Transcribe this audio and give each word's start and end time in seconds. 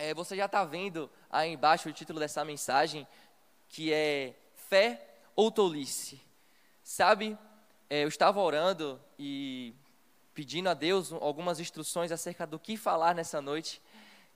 é, 0.00 0.14
você 0.14 0.34
já 0.34 0.46
está 0.46 0.64
vendo 0.64 1.10
aí 1.28 1.52
embaixo 1.52 1.86
o 1.86 1.92
título 1.92 2.18
dessa 2.18 2.42
mensagem, 2.42 3.06
que 3.68 3.92
é 3.92 4.34
Fé 4.54 5.06
ou 5.36 5.50
Tolice. 5.50 6.18
Sabe, 6.82 7.36
é, 7.90 8.04
eu 8.04 8.08
estava 8.08 8.40
orando 8.40 8.98
e 9.18 9.74
pedindo 10.32 10.70
a 10.70 10.74
Deus 10.74 11.12
algumas 11.12 11.60
instruções 11.60 12.10
acerca 12.10 12.46
do 12.46 12.58
que 12.58 12.78
falar 12.78 13.14
nessa 13.14 13.42
noite, 13.42 13.82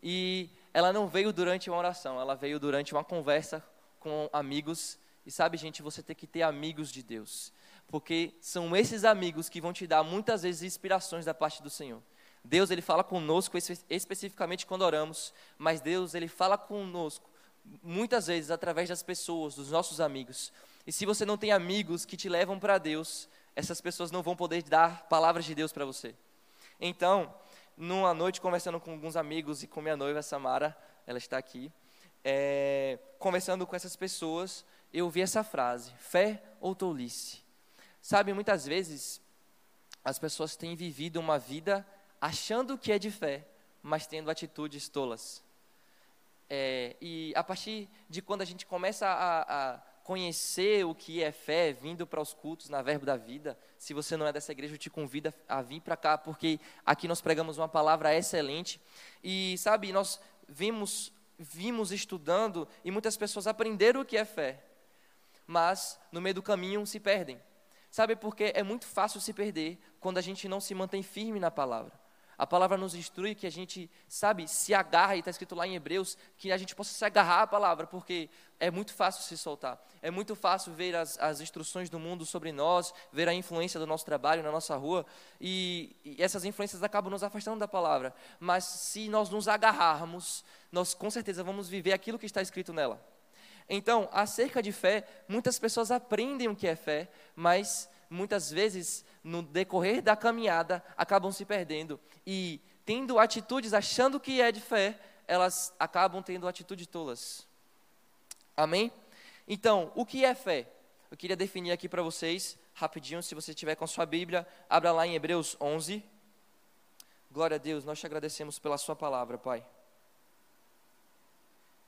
e 0.02 0.50
ela 0.74 0.92
não 0.92 1.08
veio 1.08 1.32
durante 1.32 1.70
uma 1.70 1.78
oração, 1.78 2.20
ela 2.20 2.34
veio 2.34 2.60
durante 2.60 2.92
uma 2.92 3.02
conversa 3.02 3.64
com 3.98 4.28
amigos. 4.34 4.98
E 5.24 5.30
sabe, 5.30 5.56
gente, 5.56 5.80
você 5.80 6.02
tem 6.02 6.14
que 6.14 6.26
ter 6.26 6.42
amigos 6.42 6.92
de 6.92 7.02
Deus, 7.02 7.50
porque 7.88 8.34
são 8.38 8.76
esses 8.76 9.02
amigos 9.02 9.48
que 9.48 9.62
vão 9.62 9.72
te 9.72 9.86
dar 9.86 10.02
muitas 10.02 10.42
vezes 10.42 10.62
inspirações 10.62 11.24
da 11.24 11.32
parte 11.32 11.62
do 11.62 11.70
Senhor. 11.70 12.02
Deus 12.44 12.70
ele 12.70 12.82
fala 12.82 13.02
conosco 13.02 13.56
especificamente 13.88 14.66
quando 14.66 14.82
oramos, 14.82 15.32
mas 15.56 15.80
Deus 15.80 16.14
ele 16.14 16.28
fala 16.28 16.58
conosco 16.58 17.30
muitas 17.82 18.26
vezes 18.26 18.50
através 18.50 18.88
das 18.88 19.02
pessoas, 19.02 19.54
dos 19.54 19.70
nossos 19.70 20.00
amigos. 20.00 20.52
E 20.86 20.92
se 20.92 21.06
você 21.06 21.24
não 21.24 21.38
tem 21.38 21.50
amigos 21.50 22.04
que 22.04 22.16
te 22.16 22.28
levam 22.28 22.58
para 22.58 22.76
Deus, 22.76 23.28
essas 23.56 23.80
pessoas 23.80 24.10
não 24.10 24.22
vão 24.22 24.36
poder 24.36 24.62
dar 24.62 25.08
palavras 25.08 25.44
de 25.44 25.54
Deus 25.54 25.72
para 25.72 25.84
você. 25.84 26.14
Então, 26.78 27.34
numa 27.76 28.12
noite 28.12 28.40
conversando 28.40 28.78
com 28.78 28.92
alguns 28.92 29.16
amigos 29.16 29.62
e 29.62 29.66
com 29.66 29.80
minha 29.80 29.96
noiva 29.96 30.22
Samara, 30.22 30.76
ela 31.06 31.18
está 31.18 31.38
aqui, 31.38 31.72
é, 32.22 32.98
conversando 33.18 33.66
com 33.66 33.76
essas 33.76 33.96
pessoas, 33.96 34.64
eu 34.92 35.08
vi 35.08 35.20
essa 35.22 35.42
frase: 35.42 35.92
fé 35.98 36.42
ou 36.60 36.74
tolice. 36.74 37.42
Sabe, 38.00 38.32
muitas 38.34 38.66
vezes 38.66 39.20
as 40.04 40.18
pessoas 40.18 40.56
têm 40.56 40.76
vivido 40.76 41.18
uma 41.18 41.38
vida 41.38 41.86
achando 42.24 42.78
que 42.78 42.90
é 42.90 42.98
de 42.98 43.10
fé, 43.10 43.46
mas 43.82 44.06
tendo 44.06 44.30
atitudes 44.30 44.88
tolas. 44.88 45.44
É, 46.48 46.96
e 46.98 47.34
a 47.36 47.44
partir 47.44 47.86
de 48.08 48.22
quando 48.22 48.40
a 48.40 48.46
gente 48.46 48.64
começa 48.64 49.06
a, 49.06 49.42
a 49.74 49.76
conhecer 50.02 50.86
o 50.86 50.94
que 50.94 51.22
é 51.22 51.30
fé, 51.30 51.74
vindo 51.74 52.06
para 52.06 52.22
os 52.22 52.32
cultos 52.32 52.70
na 52.70 52.80
Verbo 52.80 53.04
da 53.04 53.14
Vida, 53.14 53.58
se 53.76 53.92
você 53.92 54.16
não 54.16 54.26
é 54.26 54.32
dessa 54.32 54.52
igreja, 54.52 54.72
eu 54.72 54.78
te 54.78 54.88
convido 54.88 55.34
a 55.46 55.60
vir 55.60 55.82
para 55.82 55.98
cá, 55.98 56.16
porque 56.16 56.58
aqui 56.86 57.06
nós 57.06 57.20
pregamos 57.20 57.58
uma 57.58 57.68
palavra 57.68 58.14
excelente. 58.14 58.80
E 59.22 59.58
sabe, 59.58 59.92
nós 59.92 60.18
vimos, 60.48 61.12
vimos 61.38 61.92
estudando 61.92 62.66
e 62.82 62.90
muitas 62.90 63.18
pessoas 63.18 63.46
aprenderam 63.46 64.00
o 64.00 64.04
que 64.04 64.16
é 64.16 64.24
fé, 64.24 64.64
mas 65.46 66.00
no 66.10 66.22
meio 66.22 66.36
do 66.36 66.42
caminho 66.42 66.86
se 66.86 66.98
perdem. 66.98 67.38
Sabe, 67.90 68.16
porque 68.16 68.50
é 68.54 68.62
muito 68.62 68.86
fácil 68.86 69.20
se 69.20 69.34
perder 69.34 69.78
quando 70.00 70.16
a 70.16 70.22
gente 70.22 70.48
não 70.48 70.58
se 70.58 70.74
mantém 70.74 71.02
firme 71.02 71.38
na 71.38 71.50
palavra. 71.50 72.02
A 72.36 72.46
palavra 72.46 72.76
nos 72.76 72.94
instrui 72.94 73.34
que 73.34 73.46
a 73.46 73.50
gente, 73.50 73.90
sabe, 74.08 74.48
se 74.48 74.74
agarra, 74.74 75.16
e 75.16 75.20
está 75.20 75.30
escrito 75.30 75.54
lá 75.54 75.66
em 75.66 75.74
Hebreus, 75.74 76.16
que 76.36 76.50
a 76.50 76.56
gente 76.56 76.74
possa 76.74 76.92
se 76.92 77.04
agarrar 77.04 77.42
à 77.42 77.46
palavra, 77.46 77.86
porque 77.86 78.28
é 78.58 78.70
muito 78.70 78.92
fácil 78.92 79.22
se 79.22 79.36
soltar. 79.36 79.80
É 80.02 80.10
muito 80.10 80.34
fácil 80.34 80.72
ver 80.72 80.96
as, 80.96 81.18
as 81.18 81.40
instruções 81.40 81.88
do 81.88 81.98
mundo 81.98 82.26
sobre 82.26 82.52
nós, 82.52 82.92
ver 83.12 83.28
a 83.28 83.34
influência 83.34 83.78
do 83.78 83.86
nosso 83.86 84.04
trabalho 84.04 84.42
na 84.42 84.50
nossa 84.50 84.76
rua, 84.76 85.06
e, 85.40 85.96
e 86.04 86.22
essas 86.22 86.44
influências 86.44 86.82
acabam 86.82 87.10
nos 87.10 87.22
afastando 87.22 87.58
da 87.58 87.68
palavra. 87.68 88.14
Mas 88.40 88.64
se 88.64 89.08
nós 89.08 89.30
nos 89.30 89.48
agarrarmos, 89.48 90.44
nós 90.70 90.94
com 90.94 91.10
certeza 91.10 91.44
vamos 91.44 91.68
viver 91.68 91.92
aquilo 91.92 92.18
que 92.18 92.26
está 92.26 92.42
escrito 92.42 92.72
nela. 92.72 93.00
Então, 93.68 94.08
acerca 94.12 94.62
de 94.62 94.72
fé, 94.72 95.04
muitas 95.28 95.58
pessoas 95.58 95.90
aprendem 95.90 96.48
o 96.48 96.56
que 96.56 96.66
é 96.66 96.76
fé, 96.76 97.08
mas 97.34 97.88
muitas 98.10 98.50
vezes, 98.50 99.04
no 99.24 99.42
decorrer 99.42 100.02
da 100.02 100.14
caminhada, 100.14 100.84
acabam 100.96 101.32
se 101.32 101.46
perdendo 101.46 101.98
e 102.26 102.60
tendo 102.84 103.18
atitudes 103.18 103.72
achando 103.72 104.20
que 104.20 104.42
é 104.42 104.52
de 104.52 104.60
fé, 104.60 105.00
elas 105.26 105.74
acabam 105.78 106.22
tendo 106.22 106.46
atitudes 106.46 106.86
tolas. 106.86 107.46
Amém? 108.54 108.92
Então, 109.48 109.90
o 109.94 110.04
que 110.04 110.24
é 110.24 110.34
fé? 110.34 110.68
Eu 111.10 111.16
queria 111.16 111.36
definir 111.36 111.72
aqui 111.72 111.88
para 111.88 112.02
vocês, 112.02 112.58
rapidinho, 112.74 113.22
se 113.22 113.34
você 113.34 113.54
tiver 113.54 113.74
com 113.76 113.86
sua 113.86 114.04
Bíblia, 114.04 114.46
abra 114.68 114.92
lá 114.92 115.06
em 115.06 115.14
Hebreus 115.14 115.56
11. 115.58 116.04
Glória 117.30 117.54
a 117.54 117.58
Deus, 117.58 117.84
nós 117.84 117.98
te 117.98 118.06
agradecemos 118.06 118.58
pela 118.58 118.76
sua 118.76 118.94
palavra, 118.94 119.38
Pai. 119.38 119.64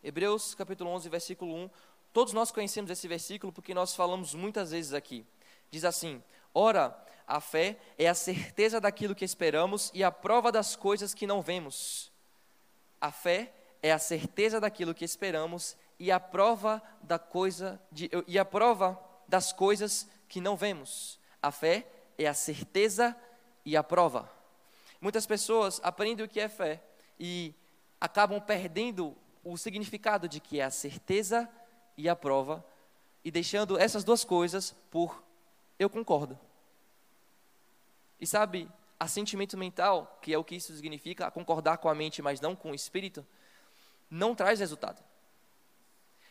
Hebreus 0.03 0.55
capítulo 0.55 0.91
11, 0.91 1.09
versículo 1.09 1.55
1. 1.55 1.71
Todos 2.13 2.33
nós 2.33 2.51
conhecemos 2.51 2.91
esse 2.91 3.07
versículo 3.07 3.53
porque 3.53 3.75
nós 3.75 3.95
falamos 3.95 4.33
muitas 4.35 4.71
vezes 4.71 4.95
aqui. 4.95 5.27
Diz 5.71 5.85
assim: 5.85 6.23
Ora, 6.55 6.97
a 7.27 7.41
fé 7.41 7.77
é 7.99 8.07
a 8.07 8.15
certeza 8.15 8.81
daquilo 8.81 9.15
que 9.15 9.25
esperamos 9.25 9.91
e 9.93 10.05
a 10.05 10.13
prova 10.13 10.53
das 10.53 10.77
coisas 10.77 11.13
que 11.13 11.27
não 11.27 11.43
vemos. 11.43 12.13
A 13.01 13.11
fé 13.11 13.53
é 13.83 13.91
a 13.93 13.99
certeza 13.99 14.61
daquilo 14.61 14.95
que 14.95 15.05
esperamos 15.05 15.77
e 15.99 16.13
a 16.13 16.21
prova 16.21 16.81
da 17.03 17.19
coisa 17.19 17.81
de, 17.91 18.09
e 18.29 18.39
a 18.39 18.45
prova 18.45 19.01
das 19.27 19.53
coisas 19.53 20.09
que 20.29 20.41
não 20.41 20.57
vemos. 20.57 21.19
A 21.43 21.51
fé 21.51 21.87
é 22.17 22.27
a 22.27 22.35
certeza 22.35 23.17
e 23.65 23.77
a 23.77 23.83
prova. 23.83 24.31
Muitas 25.01 25.27
pessoas 25.27 25.81
aprendem 25.83 26.25
o 26.25 26.29
que 26.29 26.41
é 26.41 26.49
fé 26.49 26.81
e 27.19 27.55
acabam 28.01 28.41
perdendo 28.41 29.17
o 29.43 29.57
significado 29.57 30.29
de 30.29 30.41
que 30.41 30.61
é 30.61 30.65
a 30.65 30.71
certeza 30.71 31.49
e 31.97 32.09
a 32.09 32.15
prova 32.15 32.65
e 33.25 33.31
deixando 33.31 33.79
essas 33.79 34.05
duas 34.05 34.25
coisas 34.25 34.75
por 34.91 35.23
eu 35.79 35.91
concordo. 35.91 36.39
E 38.21 38.27
sabe, 38.27 38.69
assentimento 38.99 39.57
mental, 39.57 40.19
que 40.23 40.33
é 40.33 40.39
o 40.39 40.45
que 40.45 40.57
isso 40.57 40.75
significa, 40.75 41.31
concordar 41.31 41.79
com 41.79 41.89
a 41.89 41.95
mente, 41.95 42.23
mas 42.23 42.41
não 42.41 42.57
com 42.57 42.71
o 42.71 42.75
espírito, 42.75 43.27
não 44.11 44.35
traz 44.35 44.61
resultado. 44.61 45.03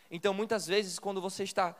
Então, 0.10 0.34
muitas 0.34 0.66
vezes, 0.66 1.00
quando 1.00 1.22
você 1.22 1.44
está 1.44 1.76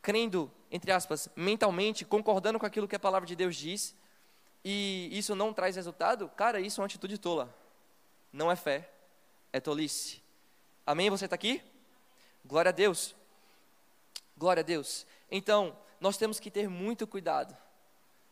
crendo, 0.00 0.50
entre 0.70 0.90
aspas, 0.90 1.28
mentalmente, 1.36 2.04
concordando 2.04 2.58
com 2.58 2.66
aquilo 2.66 2.88
que 2.88 2.96
a 2.96 3.00
palavra 3.00 3.26
de 3.26 3.36
Deus 3.36 3.56
diz, 3.56 3.94
e 4.64 5.08
isso 5.12 5.34
não 5.34 5.52
traz 5.52 5.76
resultado, 5.76 6.28
cara, 6.30 6.60
isso 6.60 6.80
é 6.80 6.82
uma 6.82 6.86
atitude 6.86 7.18
tola. 7.18 7.54
Não 8.32 8.50
é 8.50 8.56
fé, 8.56 8.90
é 9.52 9.60
tolice. 9.60 10.22
Amém? 10.86 11.10
Você 11.10 11.24
está 11.24 11.34
aqui? 11.34 11.62
Glória 12.44 12.70
a 12.70 12.72
Deus. 12.72 13.14
Glória 14.36 14.60
a 14.60 14.64
Deus. 14.64 15.06
Então, 15.30 15.76
nós 16.00 16.16
temos 16.16 16.40
que 16.40 16.50
ter 16.50 16.68
muito 16.68 17.06
cuidado, 17.06 17.56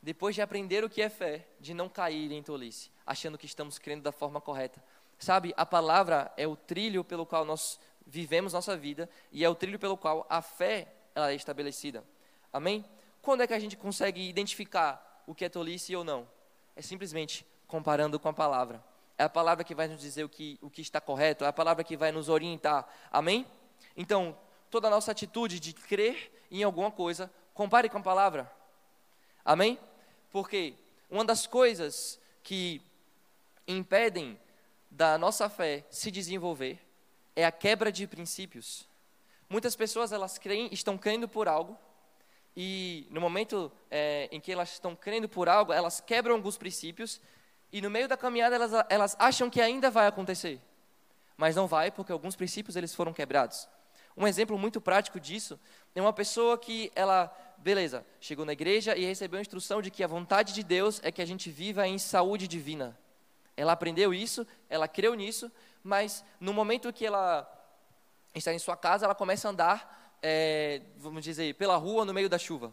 depois 0.03 0.35
de 0.35 0.43
aprender 0.43 0.85
o 0.85 0.91
que 0.91 1.03
é 1.03 1.09
fé, 1.09 1.47
de 1.59 1.75
não 1.75 1.89
cair 1.89 2.33
em 2.33 2.43
tolice, 2.43 2.91
achando 3.07 3.37
que 3.37 3.47
estamos 3.47 3.79
crendo 3.79 4.03
da 4.03 4.13
forma 4.13 4.41
correta. 4.41 4.83
Sabe, 5.19 5.53
a 5.57 5.67
palavra 5.67 6.33
é 6.37 6.47
o 6.47 6.57
trilho 6.57 7.05
pelo 7.05 7.27
qual 7.27 7.45
nós 7.45 7.79
vivemos 8.07 8.53
nossa 8.53 8.77
vida 8.77 9.09
e 9.31 9.45
é 9.45 9.49
o 9.49 9.55
trilho 9.55 9.79
pelo 9.79 9.97
qual 9.97 10.27
a 10.29 10.41
fé 10.41 10.89
ela 11.15 11.31
é 11.31 11.35
estabelecida. 11.35 12.03
Amém? 12.53 12.85
Quando 13.21 13.43
é 13.43 13.47
que 13.47 13.53
a 13.53 13.59
gente 13.59 13.77
consegue 13.77 14.27
identificar 14.27 15.23
o 15.27 15.35
que 15.35 15.45
é 15.45 15.49
tolice 15.49 15.95
ou 15.95 16.03
não? 16.03 16.27
É 16.75 16.81
simplesmente 16.81 17.47
comparando 17.67 18.19
com 18.19 18.29
a 18.29 18.33
palavra. 18.33 18.83
É 19.19 19.25
a 19.25 19.29
palavra 19.29 19.63
que 19.63 19.75
vai 19.75 19.87
nos 19.87 20.01
dizer 20.01 20.25
o 20.25 20.29
que, 20.29 20.59
o 20.63 20.71
que 20.71 20.81
está 20.81 21.01
correto, 21.01 21.45
é 21.45 21.49
a 21.49 21.53
palavra 21.53 21.85
que 21.85 21.97
vai 21.97 22.11
nos 22.11 22.31
orientar. 22.31 22.89
Amém? 23.13 23.47
Então, 23.95 24.37
toda 24.71 24.89
a 24.89 24.91
nossa 24.91 25.13
atitude 25.13 25.61
de 25.61 25.75
crer 25.75 26.33
em 26.51 26.63
alguma 26.63 26.91
coisa 26.91 27.31
Compare 27.61 27.91
com 27.91 27.99
a 27.99 28.03
palavra. 28.03 28.51
Amém? 29.45 29.79
Porque 30.31 30.75
uma 31.11 31.25
das 31.25 31.47
coisas 31.47 32.21
que 32.43 32.81
impedem 33.67 34.39
da 34.91 35.17
nossa 35.19 35.49
fé 35.49 35.85
se 35.91 36.11
desenvolver 36.11 36.79
é 37.37 37.45
a 37.45 37.53
quebra 37.53 37.93
de 37.93 38.07
princípios. 38.07 38.89
Muitas 39.49 39.75
pessoas 39.75 40.13
elas 40.13 40.39
creem, 40.39 40.69
estão 40.73 40.97
crendo 40.97 41.29
por 41.29 41.49
algo 41.49 41.77
e 42.57 43.07
no 43.11 43.21
momento 43.21 43.71
é, 43.91 44.29
em 44.31 44.41
que 44.41 44.53
elas 44.53 44.73
estão 44.73 44.95
crendo 44.97 45.29
por 45.29 45.49
algo, 45.49 45.73
elas 45.73 46.01
quebram 46.01 46.35
alguns 46.35 46.57
princípios 46.57 47.21
e 47.73 47.81
no 47.81 47.91
meio 47.91 48.09
da 48.09 48.17
caminhada 48.17 48.57
elas, 48.57 48.73
elas 48.89 49.17
acham 49.19 49.49
que 49.49 49.61
ainda 49.61 49.91
vai 49.91 50.07
acontecer, 50.07 50.61
mas 51.37 51.57
não 51.57 51.67
vai 51.67 51.91
porque 51.91 52.13
alguns 52.13 52.37
princípios 52.37 52.77
eles 52.77 52.95
foram 52.95 53.13
quebrados. 53.13 53.69
Um 54.17 54.27
exemplo 54.27 54.59
muito 54.59 54.81
prático 54.81 55.21
disso 55.21 55.59
é 55.95 56.01
uma 56.01 56.13
pessoa 56.13 56.59
que 56.59 56.91
ela 56.95 57.35
beleza, 57.61 58.05
chegou 58.21 58.45
na 58.45 58.53
igreja 58.53 58.97
e 58.97 59.05
recebeu 59.05 59.39
a 59.39 59.41
instrução 59.41 59.81
de 59.83 59.91
que 59.91 60.03
a 60.03 60.07
vontade 60.07 60.53
de 60.53 60.63
Deus 60.63 61.01
é 61.03 61.13
que 61.13 61.23
a 61.23 61.27
gente 61.27 61.51
viva 61.51 61.87
em 61.87 61.99
saúde 61.99 62.49
divina. 62.49 62.99
Ela 63.57 63.73
aprendeu 63.73 64.15
isso, 64.15 64.47
ela 64.69 64.89
creu 64.89 65.15
nisso, 65.15 65.51
mas 65.83 66.25
no 66.41 66.53
momento 66.53 66.93
que 66.93 67.05
ela 67.05 67.49
está 68.35 68.53
em 68.53 68.59
sua 68.59 68.77
casa, 68.77 69.05
ela 69.05 69.15
começa 69.15 69.49
a 69.49 69.51
andar, 69.51 70.19
é, 70.23 70.83
vamos 70.97 71.23
dizer, 71.23 71.55
pela 71.55 71.77
rua 71.77 72.05
no 72.05 72.15
meio 72.15 72.29
da 72.29 72.39
chuva. 72.39 72.73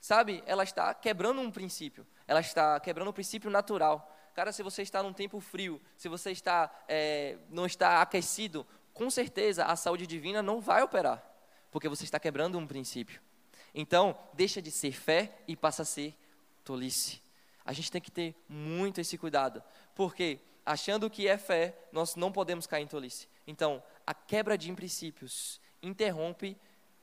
Sabe? 0.00 0.42
Ela 0.46 0.62
está 0.62 0.94
quebrando 0.94 1.40
um 1.40 1.50
princípio. 1.50 2.06
Ela 2.26 2.40
está 2.40 2.78
quebrando 2.80 3.08
um 3.08 3.12
princípio 3.12 3.50
natural. 3.50 4.14
Cara, 4.34 4.52
se 4.52 4.62
você 4.62 4.82
está 4.82 5.02
num 5.02 5.12
tempo 5.12 5.40
frio, 5.40 5.80
se 5.96 6.08
você 6.08 6.30
está 6.30 6.70
é, 6.86 7.36
não 7.50 7.66
está 7.66 8.00
aquecido, 8.00 8.64
com 8.94 9.10
certeza 9.10 9.64
a 9.64 9.74
saúde 9.76 10.06
divina 10.06 10.42
não 10.42 10.60
vai 10.60 10.82
operar, 10.82 11.22
porque 11.70 11.88
você 11.88 12.04
está 12.04 12.20
quebrando 12.20 12.56
um 12.58 12.66
princípio. 12.66 13.20
Então, 13.74 14.18
deixa 14.34 14.60
de 14.60 14.70
ser 14.70 14.92
fé 14.92 15.32
e 15.46 15.56
passa 15.56 15.82
a 15.82 15.84
ser 15.84 16.14
tolice. 16.64 17.20
A 17.64 17.72
gente 17.72 17.90
tem 17.90 18.00
que 18.00 18.10
ter 18.10 18.34
muito 18.48 19.00
esse 19.00 19.18
cuidado, 19.18 19.62
porque 19.94 20.40
achando 20.64 21.08
que 21.08 21.26
é 21.28 21.38
fé, 21.38 21.74
nós 21.92 22.14
não 22.14 22.30
podemos 22.32 22.66
cair 22.66 22.82
em 22.82 22.86
tolice. 22.86 23.28
Então, 23.46 23.82
a 24.06 24.14
quebra 24.14 24.56
de 24.56 24.72
princípios 24.72 25.60
interrompe 25.82 26.56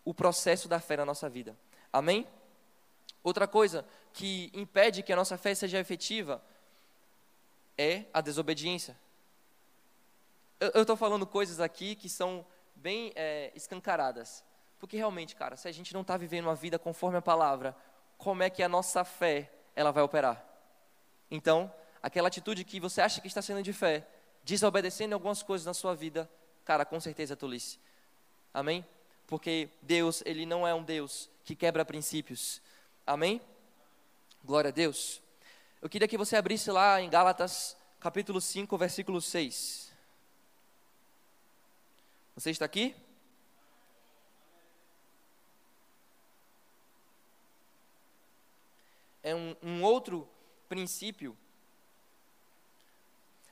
o 0.03 0.13
processo 0.13 0.67
da 0.67 0.79
fé 0.79 0.97
na 0.97 1.06
nossa 1.06 1.29
vida. 1.29 1.57
Amém? 1.91 2.27
Outra 3.23 3.47
coisa 3.47 3.85
que 4.13 4.51
impede 4.53 5.01
que 5.01 5.11
a 5.11 5.15
nossa 5.15 5.38
fé 5.38 5.56
seja 5.56 5.79
efetiva 5.79 6.44
é 7.77 8.06
a 8.13 8.21
desobediência. 8.21 8.95
Eu 10.59 10.81
estou 10.81 10.95
falando 10.95 11.25
coisas 11.25 11.59
aqui 11.59 11.95
que 11.95 12.07
são 12.07 12.45
bem 12.75 13.11
é, 13.15 13.51
escancaradas. 13.56 14.44
Porque 14.80 14.98
realmente, 14.98 15.36
cara, 15.36 15.56
se 15.56 15.68
a 15.68 15.72
gente 15.72 15.94
não 15.94 16.01
está 16.01 16.18
vivendo 16.18 16.45
uma 16.45 16.56
vida 16.56 16.77
conforme 16.77 17.18
a 17.18 17.22
palavra, 17.22 17.75
como 18.18 18.44
é 18.44 18.50
que 18.50 18.62
a 18.62 18.69
nossa 18.69 19.04
fé 19.04 19.51
ela 19.75 19.92
vai 19.92 20.04
operar? 20.04 20.44
Então, 21.30 21.74
aquela 22.01 22.27
atitude 22.27 22.63
que 22.63 22.80
você 22.80 23.01
acha 23.01 23.19
que 23.19 23.27
está 23.27 23.42
sendo 23.42 23.63
de 23.63 23.74
fé, 23.74 24.06
desobedecendo 24.44 25.16
algumas 25.16 25.42
coisas 25.42 25.66
na 25.66 25.74
sua 25.74 25.95
vida, 25.95 26.30
cara, 26.63 26.86
com 26.86 27.00
certeza 27.00 27.33
é 27.33 27.36
tolice. 27.36 27.80
Amém? 28.54 28.86
Porque 29.27 29.69
Deus, 29.81 30.22
Ele 30.25 30.45
não 30.45 30.68
é 30.68 30.74
um 30.74 30.83
Deus 30.83 31.30
que 31.44 31.56
quebra 31.56 31.83
princípios. 31.83 32.62
Amém? 33.06 33.42
Glória 34.44 34.69
a 34.69 34.71
Deus. 34.71 35.21
Eu 35.81 35.89
queria 35.89 36.07
que 36.07 36.18
você 36.18 36.36
abrisse 36.36 36.71
lá 36.71 37.01
em 37.01 37.10
Gálatas, 37.10 37.75
capítulo 38.00 38.39
5, 38.39 38.78
versículo 38.78 39.21
6. 39.21 39.92
Você 42.36 42.51
está 42.51 42.66
aqui? 42.66 42.95
É 49.25 49.33
um, 49.33 49.56
um 49.63 49.83
outro 49.83 50.30
princípio 50.69 51.36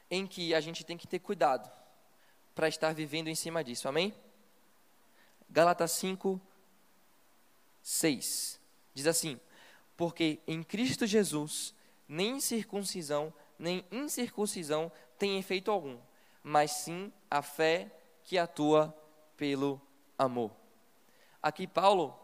em 0.10 0.28
que 0.28 0.54
a 0.54 0.62
gente 0.62 0.84
tem 0.84 0.96
que 0.96 1.08
ter 1.08 1.18
cuidado 1.18 1.68
para 2.54 2.68
estar 2.68 2.94
vivendo 2.94 3.28
em 3.28 3.34
cima 3.34 3.64
disso, 3.64 3.88
amém? 3.88 4.14
Gálatas 5.50 5.92
5, 5.94 6.40
6 7.82 8.62
diz 8.94 9.08
assim: 9.08 9.40
Porque 9.98 10.40
em 10.46 10.62
Cristo 10.62 11.08
Jesus 11.08 11.74
nem 12.08 12.40
circuncisão 12.40 13.34
nem 13.58 13.86
incircuncisão 13.92 14.92
tem 15.18 15.40
efeito 15.40 15.72
algum, 15.72 15.98
mas 16.44 16.72
sim 16.72 17.12
a 17.32 17.42
fé 17.42 17.90
que 18.24 18.38
atua 18.38 18.96
pelo 19.38 19.82
amor. 20.18 20.52
Aqui, 21.42 21.66
Paulo, 21.66 22.18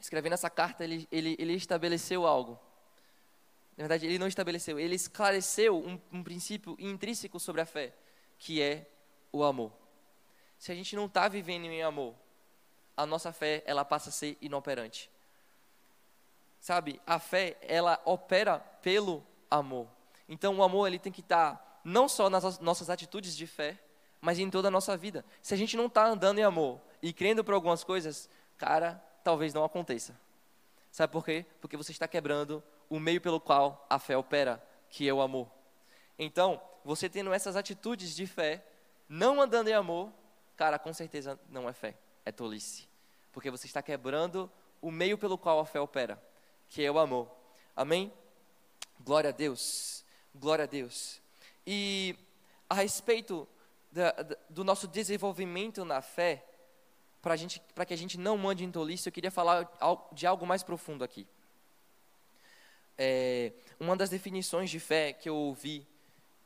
escrevendo 0.00 0.34
essa 0.34 0.50
carta, 0.50 0.84
ele, 0.84 1.08
ele, 1.10 1.36
ele 1.38 1.54
estabeleceu 1.54 2.26
algo. 2.26 2.58
Na 3.76 3.82
verdade, 3.82 4.06
ele 4.06 4.18
não 4.18 4.26
estabeleceu, 4.26 4.78
ele 4.78 4.96
esclareceu 4.96 5.78
um, 5.78 6.00
um 6.12 6.22
princípio 6.22 6.76
intrínseco 6.78 7.38
sobre 7.38 7.60
a 7.60 7.66
fé, 7.66 7.94
que 8.38 8.60
é 8.60 8.88
o 9.32 9.44
amor. 9.44 9.72
Se 10.58 10.72
a 10.72 10.74
gente 10.74 10.96
não 10.96 11.06
está 11.06 11.28
vivendo 11.28 11.66
em 11.66 11.82
amor, 11.82 12.14
a 12.96 13.06
nossa 13.06 13.32
fé 13.32 13.62
ela 13.64 13.84
passa 13.84 14.08
a 14.08 14.12
ser 14.12 14.36
inoperante. 14.40 15.08
Sabe, 16.60 17.00
a 17.06 17.20
fé 17.20 17.56
ela 17.62 18.00
opera 18.04 18.58
pelo 18.58 19.24
amor. 19.48 19.86
Então 20.28 20.56
o 20.56 20.62
amor 20.62 20.88
ele 20.88 20.98
tem 20.98 21.12
que 21.12 21.20
estar 21.20 21.54
tá 21.54 21.80
não 21.84 22.08
só 22.08 22.28
nas 22.28 22.58
nossas 22.58 22.90
atitudes 22.90 23.36
de 23.36 23.46
fé, 23.46 23.78
mas 24.20 24.40
em 24.40 24.50
toda 24.50 24.66
a 24.66 24.70
nossa 24.70 24.96
vida. 24.96 25.24
Se 25.40 25.54
a 25.54 25.56
gente 25.56 25.76
não 25.76 25.86
está 25.86 26.04
andando 26.06 26.40
em 26.40 26.42
amor 26.42 26.80
e 27.00 27.12
crendo 27.12 27.44
por 27.44 27.54
algumas 27.54 27.84
coisas, 27.84 28.28
cara, 28.56 29.00
talvez 29.28 29.52
não 29.52 29.62
aconteça. 29.62 30.18
Sabe 30.90 31.12
por 31.12 31.22
quê? 31.22 31.44
Porque 31.60 31.76
você 31.76 31.92
está 31.92 32.08
quebrando 32.08 32.64
o 32.88 32.98
meio 32.98 33.20
pelo 33.20 33.38
qual 33.38 33.86
a 33.90 33.98
fé 33.98 34.16
opera, 34.16 34.66
que 34.88 35.06
é 35.06 35.12
o 35.12 35.20
amor. 35.20 35.46
Então, 36.18 36.58
você 36.82 37.10
tendo 37.10 37.30
essas 37.30 37.54
atitudes 37.54 38.16
de 38.16 38.26
fé, 38.26 38.64
não 39.06 39.38
andando 39.38 39.68
em 39.68 39.74
amor, 39.74 40.10
cara, 40.56 40.78
com 40.78 40.94
certeza 40.94 41.38
não 41.50 41.68
é 41.68 41.74
fé, 41.74 41.94
é 42.24 42.32
tolice. 42.32 42.88
Porque 43.30 43.50
você 43.50 43.66
está 43.66 43.82
quebrando 43.82 44.50
o 44.80 44.90
meio 44.90 45.18
pelo 45.18 45.36
qual 45.36 45.60
a 45.60 45.66
fé 45.66 45.78
opera, 45.78 46.18
que 46.66 46.82
é 46.82 46.90
o 46.90 46.98
amor. 46.98 47.30
Amém? 47.76 48.10
Glória 48.98 49.28
a 49.28 49.32
Deus. 49.32 50.06
Glória 50.34 50.62
a 50.62 50.66
Deus. 50.66 51.20
E 51.66 52.16
a 52.66 52.76
respeito 52.76 53.46
da, 53.92 54.10
da, 54.10 54.36
do 54.48 54.64
nosso 54.64 54.88
desenvolvimento 54.88 55.84
na 55.84 56.00
fé, 56.00 56.48
para 57.20 57.84
que 57.84 57.94
a 57.94 57.96
gente 57.96 58.18
não 58.18 58.36
mande 58.38 58.64
em 58.64 58.70
tolice, 58.70 59.08
eu 59.08 59.12
queria 59.12 59.30
falar 59.30 59.68
de 60.12 60.26
algo 60.26 60.46
mais 60.46 60.62
profundo 60.62 61.04
aqui. 61.04 61.26
É, 62.96 63.52
uma 63.78 63.96
das 63.96 64.10
definições 64.10 64.70
de 64.70 64.80
fé 64.80 65.12
que 65.12 65.28
eu 65.28 65.36
ouvi, 65.36 65.86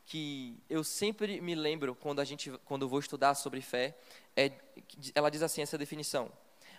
que 0.07 0.57
eu 0.69 0.83
sempre 0.83 1.41
me 1.41 1.55
lembro 1.55 1.95
quando 1.95 2.21
a 2.21 2.25
gente, 2.25 2.51
quando 2.65 2.83
eu 2.83 2.89
vou 2.89 3.01
estudar 3.01 3.35
sobre 3.35 3.61
fé, 3.61 3.97
é, 4.37 4.53
ela 5.15 5.31
diz 5.31 5.43
assim 5.43 5.63
essa 5.63 5.79
definição: 5.79 6.31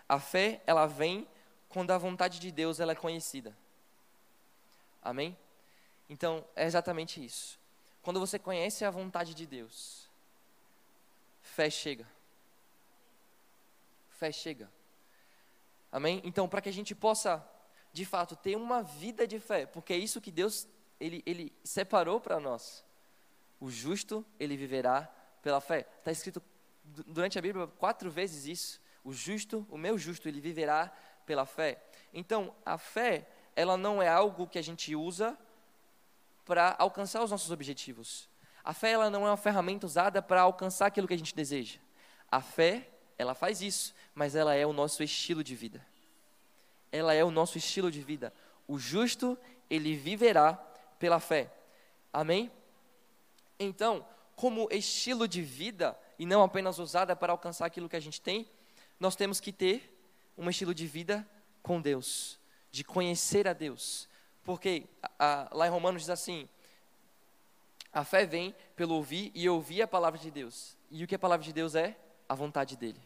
a 0.08 0.20
fé 0.20 0.62
ela 0.66 0.86
vem 0.86 1.28
quando 1.70 1.92
a 1.92 1.98
vontade 1.98 2.40
de 2.40 2.52
Deus 2.52 2.80
ela 2.80 2.92
é 2.92 2.96
conhecida. 2.96 3.56
Amém? 5.02 5.38
Então 6.10 6.46
é 6.56 6.66
exatamente 6.66 7.24
isso. 7.24 7.60
Quando 8.02 8.20
você 8.20 8.38
conhece 8.38 8.84
a 8.86 8.92
vontade 8.92 9.34
de 9.34 9.46
Deus, 9.46 10.08
fé 11.42 11.70
chega 11.70 12.06
fé 14.24 14.32
chega. 14.32 14.72
Amém? 15.92 16.22
Então, 16.24 16.48
para 16.48 16.62
que 16.62 16.70
a 16.70 16.74
gente 16.74 16.96
possa, 16.96 17.46
de 17.92 18.06
fato, 18.06 18.38
ter 18.38 18.56
uma 18.56 18.82
vida 18.82 19.28
de 19.28 19.38
fé, 19.38 19.66
porque 19.66 19.92
é 19.92 19.98
isso 19.98 20.22
que 20.22 20.32
Deus 20.32 20.66
ele, 20.98 21.22
ele 21.26 21.52
separou 21.62 22.22
para 22.22 22.40
nós. 22.40 22.86
O 23.60 23.70
justo, 23.70 24.26
ele 24.40 24.56
viverá 24.56 25.14
pela 25.42 25.60
fé. 25.60 25.86
Está 26.00 26.10
escrito 26.10 26.42
durante 26.86 27.38
a 27.38 27.42
Bíblia 27.42 27.68
quatro 27.68 28.10
vezes 28.10 28.46
isso. 28.46 28.82
O 29.04 29.12
justo, 29.12 29.68
o 29.70 29.78
meu 29.78 29.98
justo, 29.98 30.30
ele 30.30 30.40
viverá 30.40 30.90
pela 31.26 31.46
fé. 31.46 31.84
Então, 32.14 32.56
a 32.66 32.78
fé, 32.78 33.28
ela 33.58 33.76
não 33.76 34.02
é 34.02 34.08
algo 34.08 34.48
que 34.48 34.58
a 34.58 34.64
gente 34.64 34.96
usa 34.96 35.38
para 36.46 36.76
alcançar 36.80 37.22
os 37.22 37.32
nossos 37.32 37.52
objetivos. 37.52 38.30
A 38.64 38.74
fé, 38.74 38.92
ela 38.92 39.10
não 39.10 39.28
é 39.28 39.32
uma 39.32 39.38
ferramenta 39.38 39.86
usada 39.86 40.22
para 40.22 40.42
alcançar 40.42 40.86
aquilo 40.86 41.08
que 41.10 41.14
a 41.14 41.18
gente 41.18 41.36
deseja. 41.36 41.78
A 42.32 42.42
fé, 42.42 42.90
ela 43.18 43.34
faz 43.34 43.62
isso, 43.62 43.94
mas 44.16 44.36
ela 44.36 44.54
é 44.54 44.66
o 44.66 44.74
nosso 44.74 45.04
estilo 45.04 45.44
de 45.44 45.56
vida. 45.56 45.86
Ela 46.92 47.14
é 47.14 47.24
o 47.24 47.32
nosso 47.32 47.58
estilo 47.58 47.92
de 47.92 48.02
vida. 48.02 48.34
O 48.68 48.78
justo, 48.78 49.38
ele 49.70 49.96
viverá 49.96 50.54
pela 51.00 51.20
fé. 51.20 51.52
Amém? 52.12 52.52
Então, 53.60 54.06
como 54.36 54.68
estilo 54.72 55.28
de 55.28 55.42
vida, 55.42 55.98
e 56.18 56.26
não 56.26 56.44
apenas 56.44 56.80
usada 56.80 57.16
para 57.16 57.34
alcançar 57.34 57.66
aquilo 57.66 57.90
que 57.90 57.96
a 57.96 58.00
gente 58.00 58.22
tem, 58.22 58.48
nós 59.00 59.16
temos 59.16 59.40
que 59.40 59.52
ter 59.52 59.98
um 60.38 60.50
estilo 60.50 60.74
de 60.74 60.86
vida 60.86 61.28
com 61.62 61.82
Deus, 61.82 62.40
de 62.72 62.84
conhecer 62.84 63.48
a 63.48 63.54
Deus. 63.54 64.08
Porque 64.44 64.86
a, 65.02 65.10
a, 65.20 65.56
lá 65.56 65.68
em 65.68 65.72
Romanos 65.72 66.04
diz 66.04 66.10
assim: 66.10 66.48
a 67.92 68.04
fé 68.04 68.26
vem 68.26 68.56
pelo 68.76 68.96
ouvir 68.96 69.32
e 69.34 69.48
ouvir 69.48 69.82
a 69.82 69.88
palavra 69.88 70.20
de 70.20 70.32
Deus. 70.32 70.76
E 70.90 71.04
o 71.04 71.08
que 71.08 71.16
a 71.16 71.20
palavra 71.20 71.46
de 71.46 71.54
Deus 71.54 71.76
é? 71.76 71.96
A 72.28 72.36
vontade 72.36 72.76
dele. 72.76 73.00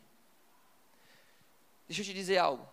Deixa 1.87 2.01
eu 2.01 2.05
te 2.05 2.13
dizer 2.13 2.37
algo. 2.37 2.67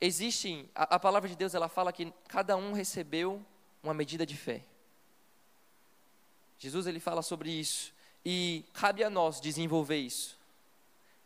Existem, 0.00 0.68
a, 0.74 0.96
a 0.96 0.98
palavra 0.98 1.28
de 1.28 1.36
Deus 1.36 1.54
ela 1.54 1.68
fala 1.68 1.92
que 1.92 2.12
cada 2.28 2.56
um 2.56 2.72
recebeu 2.72 3.44
uma 3.82 3.94
medida 3.94 4.26
de 4.26 4.36
fé. 4.36 4.62
Jesus 6.58 6.86
ele 6.86 7.00
fala 7.00 7.22
sobre 7.22 7.50
isso 7.50 7.92
e 8.24 8.64
cabe 8.72 9.04
a 9.04 9.10
nós 9.10 9.40
desenvolver 9.40 9.96
isso. 9.96 10.38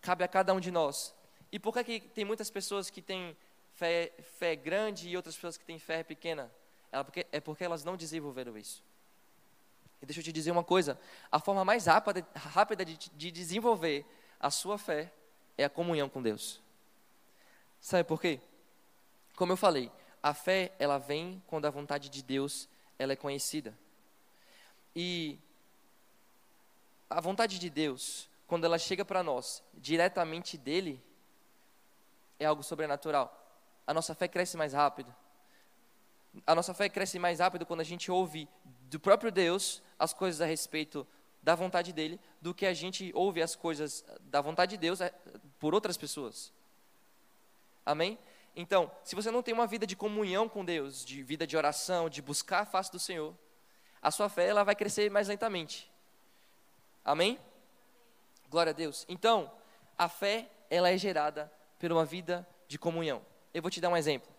Cabe 0.01 0.25
a 0.25 0.29
cada 0.29 0.53
um 0.53 0.61
de 0.61 0.71
nós. 0.71 1.15
E 1.53 1.59
por 1.59 1.73
que, 1.73 1.85
que 1.85 2.09
tem 2.09 2.25
muitas 2.25 2.51
pessoas 2.51 2.91
que 2.91 3.03
têm 3.03 3.37
fé, 3.75 4.13
fé 4.39 4.55
grande 4.55 5.09
e 5.09 5.17
outras 5.17 5.35
pessoas 5.35 5.57
que 5.57 5.65
têm 5.65 5.79
fé 5.79 6.03
pequena? 6.03 6.51
É 6.93 7.03
porque, 7.03 7.27
é 7.33 7.41
porque 7.41 7.65
elas 7.65 7.85
não 7.85 7.97
desenvolveram 7.97 8.57
isso. 8.57 8.83
E 10.03 10.07
deixa 10.07 10.21
eu 10.21 10.25
te 10.25 10.33
dizer 10.33 10.51
uma 10.51 10.65
coisa: 10.65 10.99
a 11.31 11.39
forma 11.39 11.65
mais 11.65 11.87
rápida, 11.87 12.27
rápida 12.35 12.85
de, 12.85 12.97
de 12.97 13.31
desenvolver 13.31 14.05
a 14.39 14.51
sua 14.51 14.79
fé 14.79 15.13
é 15.57 15.65
a 15.65 15.71
comunhão 15.71 16.09
com 16.09 16.23
Deus. 16.23 16.61
Sabe 17.81 18.05
por 18.05 18.21
quê? 18.21 18.41
Como 19.37 19.53
eu 19.53 19.57
falei, 19.57 19.91
a 20.23 20.35
fé 20.35 20.73
ela 20.79 20.99
vem 20.99 21.43
quando 21.47 21.67
a 21.67 21.71
vontade 21.71 22.09
de 22.09 22.23
Deus 22.23 22.69
ela 22.99 23.13
é 23.13 23.17
conhecida. 23.17 23.77
E 24.95 25.39
a 27.09 27.21
vontade 27.21 27.59
de 27.59 27.71
Deus, 27.71 28.29
quando 28.47 28.65
ela 28.65 28.79
chega 28.79 29.05
para 29.05 29.23
nós 29.23 29.63
diretamente 29.75 30.59
dele, 30.59 31.03
é 32.39 32.45
algo 32.45 32.63
sobrenatural. 32.63 33.37
A 33.87 33.95
nossa 33.95 34.15
fé 34.15 34.29
cresce 34.29 34.57
mais 34.57 34.73
rápido. 34.73 35.15
A 36.47 36.55
nossa 36.55 36.75
fé 36.75 36.89
cresce 36.89 37.19
mais 37.19 37.41
rápido 37.41 37.67
quando 37.67 37.81
a 37.81 37.85
gente 37.85 38.11
ouve 38.11 38.49
do 38.83 39.01
próprio 39.01 39.33
Deus 39.33 39.83
as 39.99 40.13
coisas 40.13 40.41
a 40.41 40.47
respeito 40.47 41.07
da 41.43 41.55
vontade 41.55 41.93
dele, 41.93 42.21
do 42.41 42.55
que 42.55 42.67
a 42.67 42.75
gente 42.75 43.11
ouve 43.15 43.41
as 43.41 43.57
coisas 43.57 44.05
da 44.21 44.41
vontade 44.41 44.73
de 44.73 44.77
Deus 44.77 45.01
é, 45.01 45.11
por 45.59 45.75
outras 45.75 45.97
pessoas. 45.97 46.53
Amém? 47.91 48.17
Então, 48.55 48.89
se 49.03 49.17
você 49.17 49.33
não 49.33 49.43
tem 49.43 49.53
uma 49.53 49.67
vida 49.67 49.85
de 49.85 49.97
comunhão 49.97 50.49
com 50.49 50.65
Deus, 50.65 51.05
de 51.05 51.25
vida 51.25 51.45
de 51.45 51.57
oração, 51.57 52.09
de 52.09 52.23
buscar 52.23 52.61
a 52.61 52.65
face 52.65 52.93
do 52.93 53.01
Senhor, 53.01 53.35
a 54.01 54.13
sua 54.13 54.29
fé 54.29 54.47
ela 54.47 54.63
vai 54.63 54.77
crescer 54.77 55.11
mais 55.11 55.27
lentamente. 55.27 55.91
Amém? 57.05 57.37
Glória 58.49 58.71
a 58.71 58.73
Deus. 58.73 59.05
Então, 59.09 59.51
a 59.99 60.09
fé, 60.09 60.49
ela 60.71 60.89
é 60.89 60.97
gerada 60.97 61.53
por 61.81 61.91
uma 61.91 62.05
vida 62.05 62.47
de 62.69 62.79
comunhão. 62.79 63.27
Eu 63.53 63.61
vou 63.61 63.73
te 63.73 63.81
dar 63.81 63.89
um 63.89 63.97
exemplo. 63.97 64.31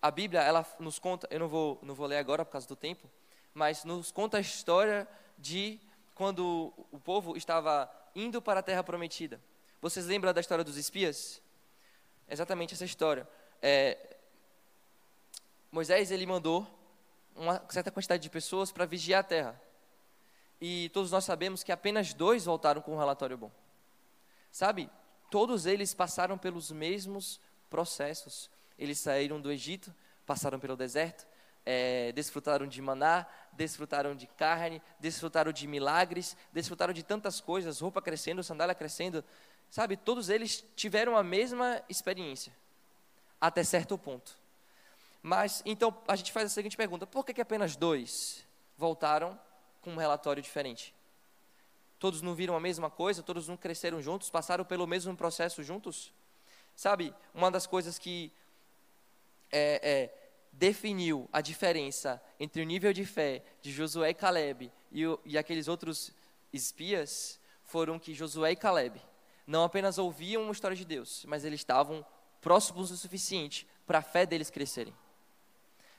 A 0.00 0.12
Bíblia, 0.12 0.42
ela 0.42 0.64
nos 0.78 1.00
conta, 1.00 1.26
eu 1.28 1.40
não 1.40 1.48
vou, 1.48 1.80
não 1.82 1.92
vou 1.92 2.06
ler 2.06 2.18
agora 2.18 2.44
por 2.44 2.52
causa 2.52 2.68
do 2.68 2.76
tempo, 2.76 3.10
mas 3.52 3.82
nos 3.82 4.12
conta 4.12 4.36
a 4.36 4.40
história 4.40 5.08
de 5.36 5.80
quando 6.14 6.72
o 6.92 7.00
povo 7.00 7.36
estava 7.36 7.90
indo 8.14 8.40
para 8.40 8.60
a 8.60 8.62
terra 8.62 8.84
prometida. 8.84 9.40
Vocês 9.82 10.06
lembram 10.06 10.32
da 10.32 10.40
história 10.40 10.62
dos 10.62 10.76
espias? 10.76 11.42
Exatamente 12.28 12.74
essa 12.74 12.84
história. 12.84 13.28
É, 13.62 14.16
Moisés 15.70 16.10
ele 16.10 16.26
mandou 16.26 16.66
uma 17.34 17.62
certa 17.68 17.90
quantidade 17.90 18.22
de 18.22 18.30
pessoas 18.30 18.72
para 18.72 18.86
vigiar 18.86 19.20
a 19.20 19.24
terra. 19.24 19.62
E 20.60 20.88
todos 20.90 21.10
nós 21.10 21.24
sabemos 21.24 21.62
que 21.62 21.70
apenas 21.70 22.14
dois 22.14 22.44
voltaram 22.44 22.80
com 22.80 22.94
um 22.94 22.98
relatório 22.98 23.36
bom. 23.36 23.50
Sabe? 24.50 24.90
Todos 25.30 25.66
eles 25.66 25.92
passaram 25.92 26.38
pelos 26.38 26.70
mesmos 26.70 27.40
processos. 27.68 28.50
Eles 28.78 28.98
saíram 28.98 29.40
do 29.40 29.52
Egito, 29.52 29.94
passaram 30.24 30.58
pelo 30.58 30.76
deserto, 30.76 31.26
é, 31.64 32.12
desfrutaram 32.12 32.66
de 32.66 32.80
maná, 32.80 33.26
desfrutaram 33.52 34.14
de 34.14 34.26
carne, 34.26 34.80
desfrutaram 35.00 35.52
de 35.52 35.66
milagres, 35.66 36.36
desfrutaram 36.52 36.94
de 36.94 37.02
tantas 37.02 37.40
coisas, 37.40 37.80
roupa 37.80 38.00
crescendo, 38.00 38.42
sandália 38.42 38.74
crescendo. 38.74 39.24
Sabe? 39.70 39.96
Todos 39.96 40.28
eles 40.28 40.64
tiveram 40.74 41.16
a 41.16 41.22
mesma 41.22 41.82
experiência, 41.88 42.52
até 43.40 43.62
certo 43.62 43.98
ponto. 43.98 44.38
Mas, 45.22 45.62
então, 45.66 45.96
a 46.06 46.14
gente 46.14 46.32
faz 46.32 46.46
a 46.46 46.54
seguinte 46.54 46.76
pergunta: 46.76 47.06
por 47.06 47.24
que, 47.24 47.34
que 47.34 47.40
apenas 47.40 47.76
dois 47.76 48.46
voltaram 48.78 49.38
com 49.80 49.92
um 49.92 49.96
relatório 49.96 50.42
diferente? 50.42 50.94
Todos 51.98 52.22
não 52.22 52.34
viram 52.34 52.54
a 52.54 52.60
mesma 52.60 52.90
coisa? 52.90 53.22
Todos 53.22 53.48
não 53.48 53.56
cresceram 53.56 54.00
juntos? 54.02 54.30
Passaram 54.30 54.64
pelo 54.64 54.86
mesmo 54.86 55.16
processo 55.16 55.62
juntos? 55.62 56.12
Sabe, 56.74 57.14
uma 57.34 57.50
das 57.50 57.66
coisas 57.66 57.98
que 57.98 58.30
é, 59.50 59.80
é, 59.82 60.14
definiu 60.52 61.28
a 61.32 61.40
diferença 61.40 62.22
entre 62.38 62.60
o 62.60 62.64
nível 62.64 62.92
de 62.92 63.04
fé 63.04 63.42
de 63.62 63.72
Josué 63.72 64.10
e 64.10 64.14
Caleb 64.14 64.70
e, 64.92 65.06
o, 65.06 65.18
e 65.24 65.38
aqueles 65.38 65.68
outros 65.68 66.12
espias 66.52 67.40
foram 67.64 67.98
que 67.98 68.14
Josué 68.14 68.52
e 68.52 68.56
Caleb 68.56 69.00
não 69.46 69.64
apenas 69.64 69.98
ouviam 69.98 70.42
uma 70.42 70.52
história 70.52 70.76
de 70.76 70.84
Deus, 70.84 71.24
mas 71.26 71.44
eles 71.44 71.60
estavam 71.60 72.04
próximos 72.40 72.90
o 72.90 72.96
suficiente 72.96 73.66
para 73.86 73.98
a 73.98 74.02
fé 74.02 74.26
deles 74.26 74.50
crescerem. 74.50 74.94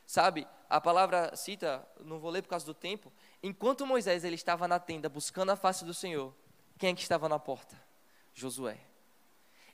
Sabe, 0.06 0.48
a 0.70 0.80
palavra 0.80 1.36
cita, 1.36 1.86
não 2.04 2.20
vou 2.20 2.32
ler 2.32 2.42
por 2.42 2.50
causa 2.50 2.66
do 2.66 2.74
tempo, 2.74 3.12
enquanto 3.42 3.86
Moisés 3.86 4.24
ele 4.24 4.36
estava 4.36 4.68
na 4.68 4.80
tenda 4.80 5.10
buscando 5.10 5.52
a 5.52 5.56
face 5.56 5.84
do 5.84 5.94
Senhor, 5.94 6.34
quem 6.78 6.92
é 6.92 6.94
que 6.94 7.02
estava 7.02 7.28
na 7.28 7.40
porta? 7.40 7.78
Josué. 8.34 8.78